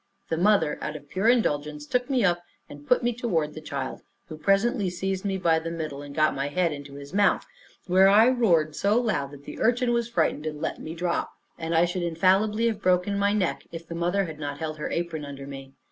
[0.29, 4.01] The mother, out of pure indulgence, took me up, and put me toward the child,
[4.29, 7.45] who presently seized me by the middle, and got my head into his mouth,
[7.85, 11.75] where I roared so loud that the urchin was frighted, and let me drop, and
[11.75, 15.23] I should infallibly have broke my neck, if the mother had not held her apron
[15.23, 15.73] under me.